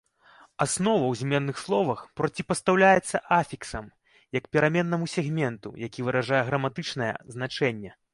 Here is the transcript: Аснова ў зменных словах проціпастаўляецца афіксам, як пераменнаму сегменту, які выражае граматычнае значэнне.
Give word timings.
Аснова 0.63 1.01
ў 1.07 1.13
зменных 1.19 1.57
словах 1.65 1.99
проціпастаўляецца 2.21 3.21
афіксам, 3.39 3.85
як 4.39 4.47
пераменнаму 4.57 5.11
сегменту, 5.17 5.73
які 5.87 5.99
выражае 6.09 6.41
граматычнае 6.49 7.13
значэнне. 7.37 7.91